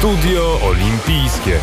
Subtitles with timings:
[0.00, 1.60] Studio Olimpijskie.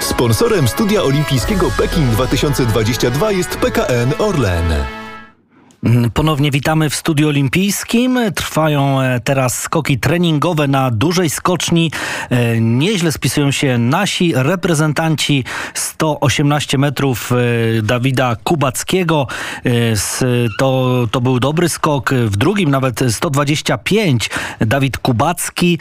[0.00, 5.01] Sponsorem Studia Olimpijskiego Pekin 2022 jest PKN Orlen.
[6.14, 8.18] Ponownie witamy w studiu olimpijskim.
[8.34, 11.90] Trwają e, teraz skoki treningowe na dużej skoczni.
[12.30, 15.44] E, nieźle spisują się nasi reprezentanci
[15.74, 19.26] 118 metrów e, Dawida Kubackiego.
[20.58, 22.10] To, to był dobry skok.
[22.14, 25.78] W drugim nawet 125 Dawid Kubacki.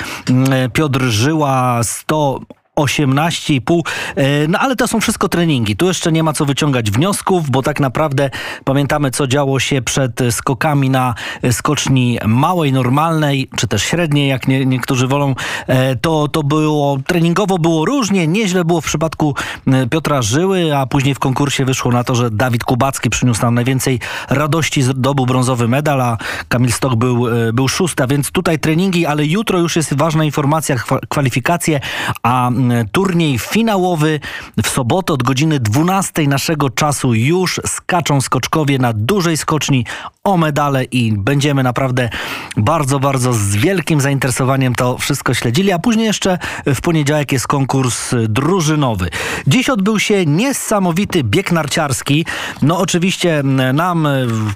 [0.73, 2.40] Piotr Żyła 100
[2.84, 3.81] 18,5.
[4.16, 5.76] E, no ale to są wszystko treningi.
[5.76, 8.30] Tu jeszcze nie ma co wyciągać wniosków, bo tak naprawdę
[8.63, 11.16] pamiętamy, co działo się przed skokami na
[11.52, 15.35] skoczni małej, normalnej, czy też średniej, jak nie, niektórzy wolą.
[15.67, 18.27] E, to, to było treningowo było różnie.
[18.27, 19.35] Nieźle było w przypadku
[19.68, 23.55] e, Piotra Żyły, a później w konkursie wyszło na to, że Dawid Kubacki przyniósł nam
[23.55, 29.26] najwięcej radości, zdobył brązowy medal, a Kamil Stok był, był szósta, więc tutaj treningi, ale
[29.26, 30.76] jutro już jest ważna informacja,
[31.09, 31.79] kwalifikacje,
[32.24, 32.49] a
[32.91, 34.20] turniej finałowy.
[34.64, 39.86] W sobotę od godziny 12 naszego czasu już skaczą skoczkowie na dużej skoczni
[40.24, 42.10] o medale i będziemy naprawdę
[42.58, 48.16] bardzo, bardzo z wielkim zainteresowaniem to wszystko śledzili, a później jeszcze w poniedziałek jest konkurs
[48.30, 49.10] drużynowy.
[49.48, 52.26] Dziś odbył się niesamowity bieg narciarski.
[52.62, 54.08] No oczywiście nam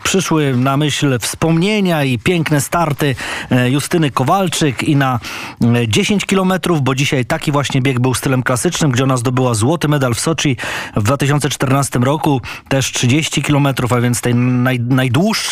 [0.04, 3.16] przyszły na myśl wspomnienia i piękne starty
[3.52, 5.20] e, Justyny Kowalczyk i na
[5.88, 10.14] 10 kilometrów, bo dzisiaj taki właśnie bieg był stylem klasycznym, gdzie ona zdobyła złoty medal
[10.14, 10.58] w Soczi
[10.96, 14.80] w 2014 roku, też 30 kilometrów, a więc ten naj,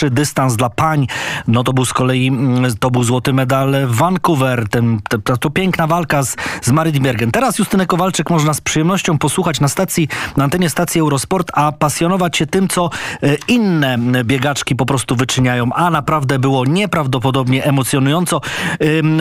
[0.09, 1.07] dystans dla pań,
[1.47, 5.87] no to był z kolei mm, to był złoty medal Vancouver, ten, to, to piękna
[5.87, 7.31] walka z, z Maritbergen.
[7.31, 12.37] Teraz Justynę Kowalczyk można z przyjemnością posłuchać na stacji, na antenie stacji Eurosport, a pasjonować
[12.37, 12.89] się tym, co
[13.23, 18.41] e, inne biegaczki po prostu wyczyniają, a naprawdę było nieprawdopodobnie emocjonująco.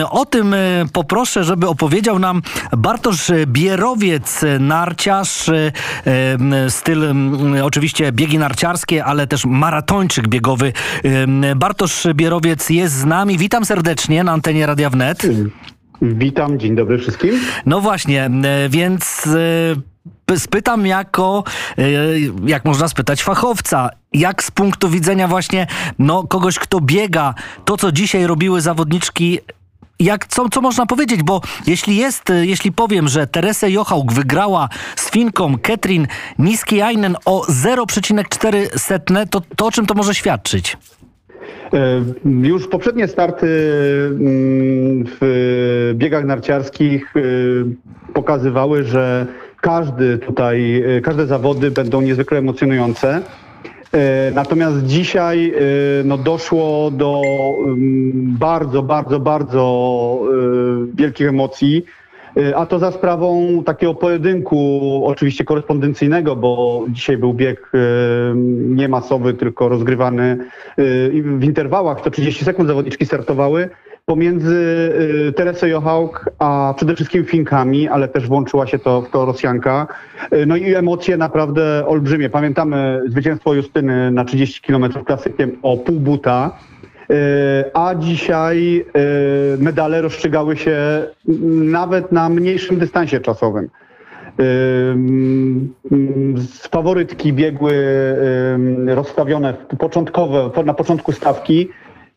[0.09, 0.57] O tym e,
[0.93, 2.41] poproszę, żeby opowiedział nam
[2.77, 5.71] Bartosz Bierowiec, narciarz, e,
[6.69, 7.13] styl
[7.63, 10.72] oczywiście biegi narciarskie, ale też maratończyk biegowy.
[11.55, 13.37] Bartosz Bierowiec jest z nami.
[13.37, 15.23] Witam serdecznie na antenie Radia Wnet.
[16.01, 17.39] Witam, dzień dobry wszystkim.
[17.65, 18.29] No właśnie,
[18.69, 19.27] więc
[20.31, 21.43] e, spytam jako,
[21.77, 21.83] e,
[22.45, 25.67] jak można spytać fachowca, jak z punktu widzenia właśnie
[25.99, 27.33] no, kogoś, kto biega,
[27.65, 29.39] to co dzisiaj robiły zawodniczki
[29.99, 35.11] jak, co, co można powiedzieć, bo jeśli jest, jeśli powiem, że Teresę Jochałk wygrała z
[35.11, 36.07] Finką Ketrin
[36.39, 40.77] Niskiainen o 0,4 setne, to, to o czym to może świadczyć?
[41.73, 42.03] E,
[42.41, 43.47] już poprzednie starty
[44.07, 47.21] mm, w biegach narciarskich e,
[48.13, 49.27] pokazywały, że
[49.61, 53.21] każdy tutaj, e, każde zawody będą niezwykle emocjonujące.
[53.93, 57.21] E, natomiast dzisiaj e, no, doszło do
[57.65, 61.85] mm, bardzo, bardzo, bardzo e, wielkich emocji.
[62.55, 67.71] A to za sprawą takiego pojedynku, oczywiście korespondencyjnego, bo dzisiaj był bieg
[68.53, 70.37] nie masowy, tylko rozgrywany
[71.37, 72.01] w interwałach.
[72.01, 73.69] To 30 sekund zawodniczki startowały
[74.05, 74.55] pomiędzy
[75.29, 79.87] y, Teresą Jochałk, a przede wszystkim Finkami, ale też włączyła się to w to Rosjanka.
[80.33, 82.29] Y, no i emocje naprawdę olbrzymie.
[82.29, 86.57] Pamiętamy zwycięstwo Justyny na 30 km klasykiem o pół buta.
[87.11, 87.15] Y,
[87.73, 88.85] a dzisiaj
[89.57, 90.77] medale rozstrzygały się
[91.71, 93.69] nawet na mniejszym dystansie czasowym.
[96.37, 97.73] Z faworytki biegły
[98.85, 99.53] rozstawione
[100.65, 101.69] na początku stawki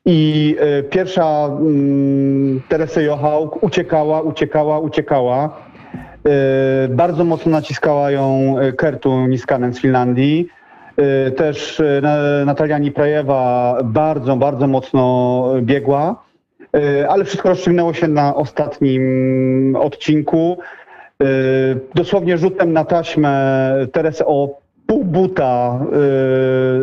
[0.06, 5.56] i e, pierwsza mm, Teresa Jochałk uciekała, uciekała, uciekała.
[6.26, 10.48] E, bardzo mocno naciskała ją e, Kertu Niskanen z Finlandii.
[11.36, 11.82] Też
[12.46, 16.22] Natalia Niprajewa bardzo, bardzo mocno biegła,
[17.08, 20.58] ale wszystko rozstrzygnęło się na ostatnim odcinku.
[21.94, 25.80] Dosłownie rzutem na taśmę Teresę o pół buta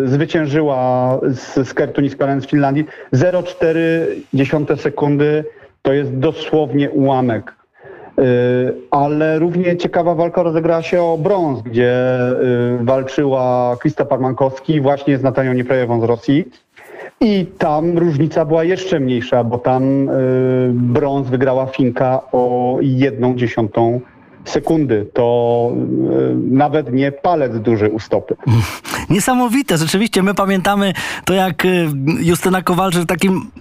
[0.03, 2.85] y, zwyciężyła z, z Kertuniskalen z Finlandii.
[3.13, 5.45] 0,4 sekundy
[5.81, 7.53] to jest dosłownie ułamek.
[8.19, 12.19] Y, ale równie ciekawa walka rozegrała się o brąz, gdzie
[12.81, 16.45] y, walczyła Krista Parmankowski właśnie z Natanią Nieprajewą z Rosji.
[17.21, 20.13] I tam różnica była jeszcze mniejsza, bo tam y,
[20.73, 24.01] brąz wygrała Finka o jedną dziesiątą
[24.45, 25.05] sekundy.
[25.13, 28.35] To e, nawet nie palec duży u stopy.
[29.09, 30.23] Niesamowite, rzeczywiście.
[30.23, 30.93] My pamiętamy
[31.25, 31.87] to, jak y,
[32.19, 33.51] Justyna Kowalczyk takim,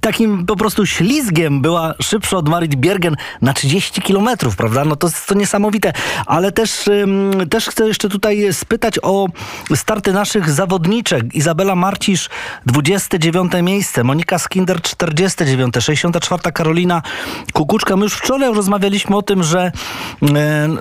[0.00, 4.84] takim po prostu ślizgiem była szybsza od Marit Biergen na 30 kilometrów, prawda?
[4.84, 5.92] No to jest to niesamowite.
[6.26, 6.84] Ale też,
[7.50, 9.26] też chcę jeszcze tutaj spytać o
[9.74, 11.34] starty naszych zawodniczek.
[11.34, 12.28] Izabela Marcisz
[12.66, 17.02] 29 miejsce, Monika Skinder 49, 64 Karolina
[17.52, 17.96] Kukuczka.
[17.96, 19.72] My już wczoraj rozmawialiśmy o tym, że
[20.22, 20.31] e,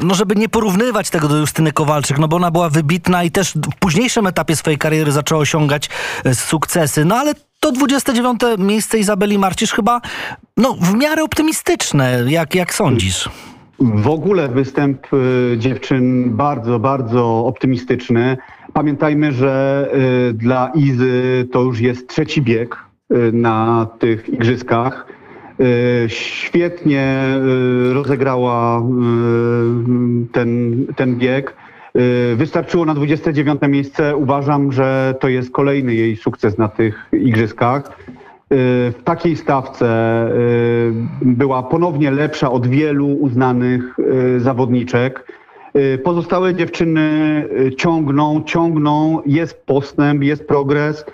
[0.01, 3.53] no żeby nie porównywać tego do Justyny Kowalczyk, no bo ona była wybitna i też
[3.53, 5.89] w późniejszym etapie swojej kariery zaczęła osiągać
[6.25, 7.05] e, sukcesy.
[7.05, 10.01] No ale to 29 miejsce Izabeli Marcisz chyba
[10.57, 13.29] no, w miarę optymistyczne, jak, jak sądzisz?
[13.79, 18.37] W ogóle występ y, dziewczyn bardzo, bardzo optymistyczny.
[18.73, 19.87] Pamiętajmy, że
[20.29, 22.77] y, dla Izy to już jest trzeci bieg
[23.33, 25.05] na tych igrzyskach.
[25.61, 27.35] Y, Świetnie
[27.89, 28.83] y, rozegrała y,
[30.31, 31.55] ten, ten bieg.
[32.35, 34.15] Wystarczyło na 29 miejsce.
[34.15, 37.97] Uważam, że to jest kolejny jej sukces na tych igrzyskach.
[38.49, 40.29] W takiej stawce
[41.21, 43.95] była ponownie lepsza od wielu uznanych
[44.37, 45.31] zawodniczek.
[46.03, 47.45] Pozostałe dziewczyny
[47.77, 51.05] ciągną, ciągną, jest postęp, jest progres.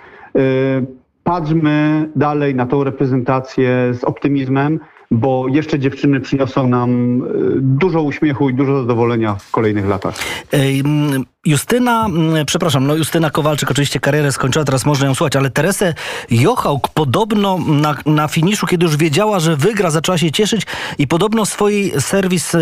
[1.28, 4.80] Patrzmy dalej na tą reprezentację z optymizmem,
[5.10, 7.26] bo jeszcze dziewczyny przyniosą nam y,
[7.60, 10.14] dużo uśmiechu i dużo zadowolenia w kolejnych latach.
[10.52, 15.36] Ej, mm, Justyna, mm, przepraszam, no Justyna Kowalczyk oczywiście karierę skończyła, teraz można ją słuchać,
[15.36, 15.94] ale Teresę
[16.30, 20.62] Jochałk podobno na, na finiszu, kiedy już wiedziała, że wygra, zaczęła się cieszyć
[20.98, 22.52] i podobno swój serwis,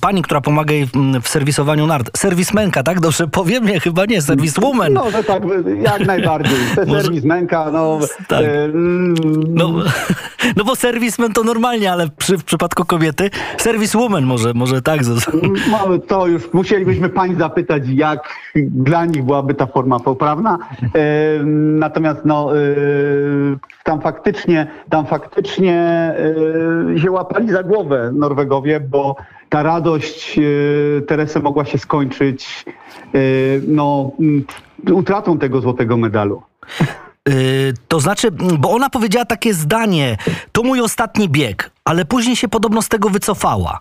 [0.00, 0.86] pani, która pomaga jej
[1.22, 3.00] w- serwisowaniu nart, serwismenka, tak?
[3.00, 3.66] Dobrze powiem?
[3.66, 4.92] Nie, chyba nie, serwiswoman.
[4.92, 5.42] No, że tak,
[5.82, 6.56] jak najbardziej.
[6.76, 7.98] Te Może- serwis męka, no...
[8.28, 8.42] Tak.
[8.42, 9.14] y, mm,
[9.48, 9.72] No,
[10.56, 15.00] no bo serwismen to normalnie, ale przy, w przypadku kobiety serwiswoman może, może tak.
[15.70, 20.58] Mamy to już musielibyśmy pań zapytać, jak dla nich byłaby ta forma poprawna.
[20.82, 21.44] E,
[21.78, 22.64] natomiast no, e,
[23.84, 25.74] tam faktycznie, tam faktycznie
[26.94, 29.16] e, się łapali za głowę Norwegowie, bo
[29.48, 30.42] ta radość e,
[31.02, 32.64] Teresy mogła się skończyć
[33.14, 33.18] e,
[33.68, 34.10] no,
[34.92, 36.42] utratą tego złotego medalu.
[37.88, 40.16] To znaczy, bo ona powiedziała takie zdanie,
[40.52, 43.78] to mój ostatni bieg, ale później się podobno z tego wycofała.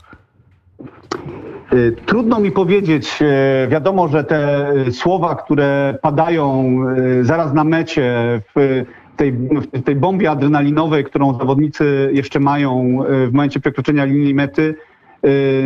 [1.74, 3.22] Y, Trudno mi powiedzieć.
[3.22, 6.76] y, Wiadomo, że te y, słowa, które padają
[7.22, 8.14] zaraz na mecie
[8.56, 8.84] w
[9.18, 9.32] tej,
[9.74, 14.76] w tej bombie adrenalinowej, którą zawodnicy jeszcze mają w momencie przekroczenia linii mety,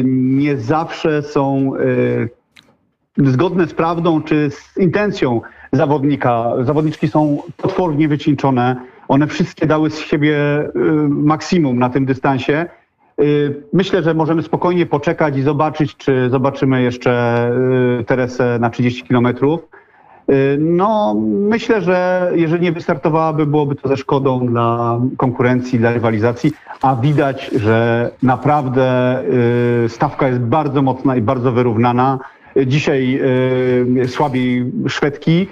[0.04, 1.74] nie zawsze są
[3.18, 5.42] zgodne z prawdą czy z intencją
[5.72, 6.54] zawodnika.
[6.62, 8.75] Zawodniczki są potwornie wycieńczone.
[9.07, 10.38] One wszystkie dały z siebie
[11.10, 12.66] maksimum na tym dystansie.
[13.19, 17.51] Y, Myślę, że możemy spokojnie poczekać i zobaczyć, czy zobaczymy jeszcze
[18.00, 19.68] y, Teresę na 30 kilometrów.
[20.30, 21.16] Y, No,
[21.50, 26.51] myślę, że jeżeli nie wystartowałaby, byłoby to ze szkodą dla konkurencji, dla rywalizacji,
[26.81, 29.19] a widać, że naprawdę
[29.88, 32.19] stawka jest bardzo mocna i bardzo wyrównana.
[32.68, 33.22] Dzisiaj
[34.07, 35.48] słabiej Szwedki,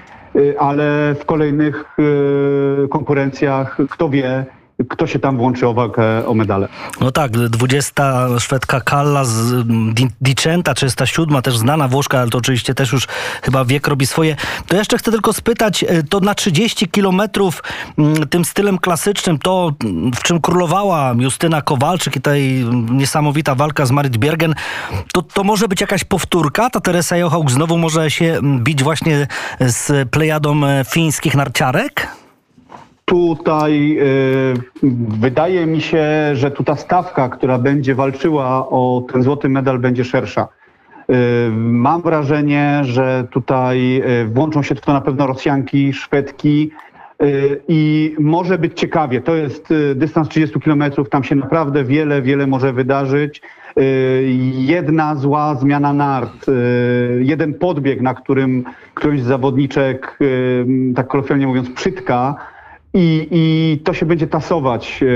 [0.59, 1.97] ale w kolejnych
[2.89, 4.45] konkurencjach kto wie,
[4.89, 6.67] kto się tam włączy o walkę o medale.
[7.01, 12.37] No tak, 20 Szwedka Kalla z mm, Di- Dicenta, 37, też znana Włoszka, ale to
[12.37, 13.07] oczywiście też już
[13.41, 14.35] chyba wiek robi swoje.
[14.67, 17.63] To jeszcze chcę tylko spytać, e, to na 30 kilometrów
[17.97, 22.19] mm, tym stylem klasycznym, to mm, w czym królowała Justyna Kowalczyk i
[22.61, 24.55] mm, niesamowita walka z Marit Biergen,
[25.13, 26.69] to, to może być jakaś powtórka?
[26.69, 29.27] Ta Teresa Jochałk znowu może się bić właśnie
[29.59, 32.16] z plejadą e, fińskich narciarek?
[33.11, 34.53] Tutaj y,
[35.19, 40.05] wydaje mi się, że tu ta stawka, która będzie walczyła o ten złoty medal, będzie
[40.05, 40.47] szersza.
[41.09, 41.13] Y,
[41.55, 46.71] mam wrażenie, że tutaj y, włączą się to na pewno Rosjanki, Szwedki
[47.23, 49.21] y, i może być ciekawie.
[49.21, 53.41] To jest y, dystans 30 km, tam się naprawdę wiele, wiele może wydarzyć.
[53.79, 54.23] Y,
[54.53, 56.45] Jedna zła zmiana nart,
[57.19, 60.19] jeden podbieg, na którym któryś z zawodniczek,
[60.95, 62.35] tak kolokwialnie mówiąc, przytka,
[62.93, 65.03] i, I to się będzie tasować.
[65.03, 65.07] E,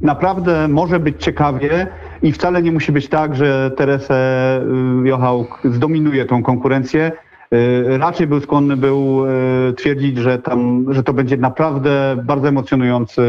[0.00, 1.86] Naprawdę może być ciekawie
[2.22, 4.60] i wcale nie musi być tak, że Teresę
[5.04, 7.12] y, Jochałk zdominuje tą konkurencję.
[7.52, 13.22] E, Raczej był skłonny był e, twierdzić, że, tam, że to będzie naprawdę bardzo emocjonujący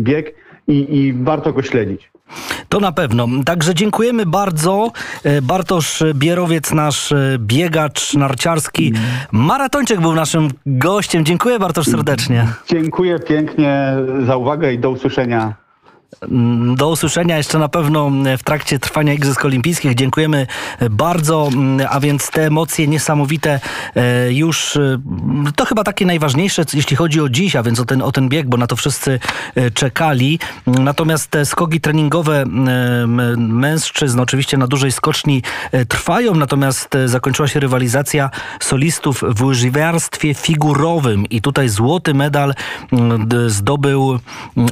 [0.00, 0.34] bieg
[0.68, 2.15] i, i warto go śledzić.
[2.68, 3.26] To na pewno.
[3.44, 4.92] Także dziękujemy bardzo.
[5.24, 8.92] E, Bartosz Bierowiec, nasz e, biegacz narciarski.
[9.32, 11.24] Maratończyk był naszym gościem.
[11.24, 12.48] Dziękuję Bartosz serdecznie.
[12.68, 15.65] Dziękuję pięknie za uwagę i do usłyszenia
[16.76, 19.94] Do usłyszenia jeszcze na pewno w trakcie trwania Igrzysk Olimpijskich.
[19.94, 20.46] Dziękujemy
[20.90, 21.48] bardzo,
[21.90, 23.60] a więc te emocje niesamowite
[23.96, 24.98] e, już, e,
[25.56, 28.48] to chyba takie najważniejsze, jeśli chodzi o dziś, a więc o ten, o ten bieg,
[28.48, 29.20] bo na to wszyscy
[29.54, 30.38] e, czekali.
[30.66, 32.44] Natomiast te skoki treningowe
[33.36, 35.42] mężczyzn oczywiście na dużej skoczni
[35.88, 42.54] trwają, natomiast zakończyła się rywalizacja solistów w łyżwiarstwie figurowym i tutaj złoty medal
[43.46, 44.18] zdobył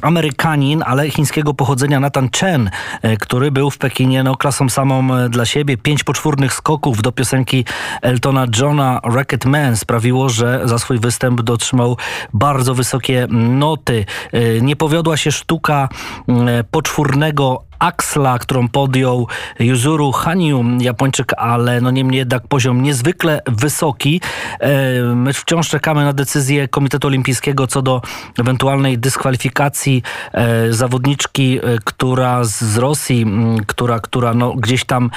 [0.02, 2.70] Amerykanin, ale chińskiego pochodzenia Nathan Chen,
[3.02, 5.76] e, który był w Pekinie no, klasą samą e, dla siebie.
[5.76, 7.64] Pięć poczwórnych skoków do piosenki
[8.02, 11.96] Eltona Johna Rocket Man sprawiło, że za swój występ dotrzymał
[12.32, 14.04] bardzo wysokie noty.
[14.32, 15.88] E, Nie powiodła się sztuka
[16.28, 19.28] mm, poczwórnego Axla, którą podjął
[19.58, 24.20] Yuzuru Hanyu, Japończyk, ale no niemniej jednak poziom niezwykle wysoki.
[24.60, 28.02] E, My wciąż czekamy na decyzję Komitetu Olimpijskiego co do
[28.38, 30.02] ewentualnej dyskwalifikacji
[30.32, 33.26] e, zawodniczki, e, która z Rosji,
[33.66, 35.10] która, która no gdzieś tam,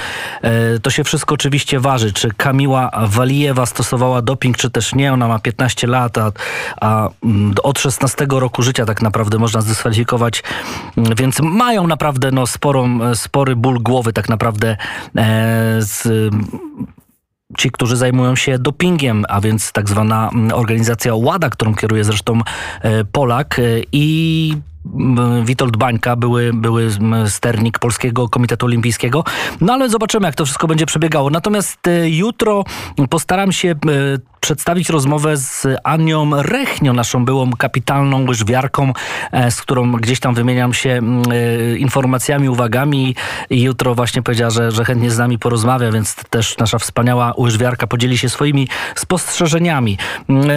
[0.82, 5.12] to się wszystko oczywiście waży, czy Kamiła Walijewa stosowała doping, czy też nie.
[5.12, 6.32] Ona ma 15 lat, a,
[6.80, 7.08] a
[7.62, 10.42] od 16 roku życia tak naprawdę można zdyskwalifikować,
[11.16, 14.76] więc mają naprawdę no, sporą, spory ból głowy tak naprawdę
[15.16, 16.08] e, z
[17.56, 22.40] ci, którzy zajmują się dopingiem, a więc tak zwana mm, organizacja WADA, którą kieruje zresztą
[22.82, 23.62] e, Polak e,
[23.92, 24.54] i
[25.44, 26.88] Witold Bańka, były, były
[27.26, 29.24] sternik Polskiego Komitetu Olimpijskiego.
[29.60, 31.30] No ale zobaczymy, jak to wszystko będzie przebiegało.
[31.30, 32.64] Natomiast e, jutro
[33.10, 33.74] postaram się e,
[34.40, 38.92] przedstawić rozmowę z Anią Rechnio, naszą byłą kapitalną łyżwiarką,
[39.32, 41.00] e, z którą gdzieś tam wymieniam się
[41.78, 43.14] informacjami, uwagami
[43.50, 47.86] i jutro właśnie powiedziała, że, że chętnie z nami porozmawia, więc też nasza wspaniała łyżwiarka
[47.86, 49.98] podzieli się swoimi spostrzeżeniami.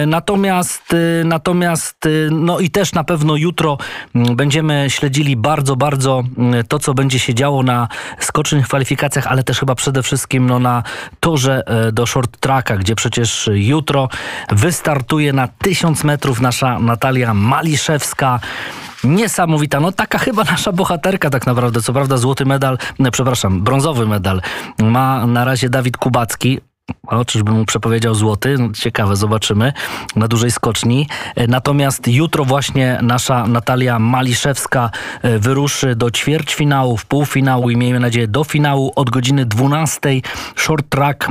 [0.06, 3.78] Natomiast, natomiast no i też na pewno jutro
[4.14, 7.88] będziemy śledzili bardzo, bardzo mm, to, co będzie się działo na
[8.18, 10.82] skocznych kwalifikacjach, ale też chyba przede wszystkim no, na
[11.20, 14.08] torze e, do short tracka, gdzie przecież jutro
[14.50, 18.40] wystartuje na 1000 metrów nasza Natalia Maliszewska.
[19.04, 21.82] Niesamowita, no taka chyba nasza bohaterka tak naprawdę.
[21.82, 24.40] Co prawda złoty medal, nie, przepraszam, brązowy medal
[24.78, 26.60] ma na razie Dawid Kubacki.
[27.06, 28.56] O, czyżby mu przepowiedział złoty?
[28.58, 29.72] No, ciekawe, zobaczymy
[30.16, 31.08] na dużej skoczni.
[31.36, 34.90] E, Natomiast jutro właśnie nasza Natalia Maliszewska
[35.22, 40.00] e, wyruszy do ćwierćfinału, w półfinału i miejmy nadzieję do finału od godziny 12.
[40.56, 41.28] Short track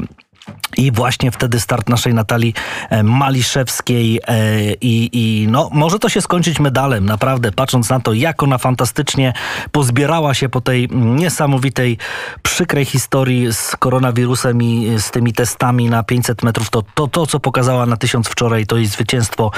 [0.78, 2.54] i właśnie wtedy start naszej Natalii
[2.90, 8.14] e, Maliszewskiej e, i, i no, może to się skończyć medalem, naprawdę, patrząc na to,
[8.14, 9.34] jak ona fantastycznie
[9.72, 11.98] pozbierała się po tej niesamowitej,
[12.44, 17.40] przykrej historii z koronawirusem i z tymi testami na 500 metrów, to to, to co
[17.40, 19.52] pokazała na 1000 wczoraj, to jej zwycięstwo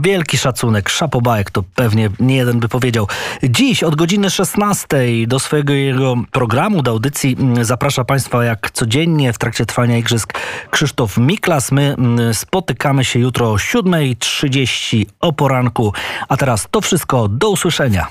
[0.00, 3.06] Wielki szacunek, szapobajek, to pewnie nie jeden by powiedział.
[3.42, 9.32] Dziś od godziny 16 do swojego jego programu, do audycji mm, zaprasza Państwa jak codziennie
[9.32, 10.38] w trakcie trwania igrzysk
[10.70, 11.72] Krzysztof Miklas.
[11.72, 15.92] My mm, spotykamy się jutro o 7.30 o poranku.
[16.28, 18.06] A teraz to wszystko, do usłyszenia.